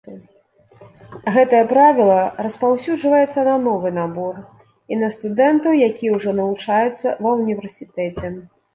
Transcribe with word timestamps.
Гэтае 1.35 1.59
правіла 1.73 2.15
распаўсюджваецца 2.47 3.39
на 3.49 3.55
новы 3.67 3.93
набор 3.99 4.35
і 4.43 4.93
на 5.05 5.13
студэнтаў, 5.19 5.71
якія 5.93 6.11
ўжо 6.19 6.37
навучаюцца 6.43 7.07
ва 7.25 7.31
ўніверсітэце. 7.41 8.39